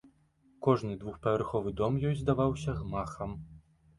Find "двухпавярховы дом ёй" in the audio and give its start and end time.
1.01-2.15